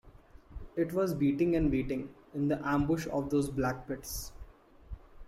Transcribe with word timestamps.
It 0.75 0.93
was 0.93 1.13
beating 1.13 1.55
and 1.55 1.69
waiting 1.71 2.09
in 2.33 2.47
the 2.47 2.57
ambush 2.67 3.05
of 3.11 3.29
those 3.29 3.51
black 3.51 3.87
pits. 3.87 4.31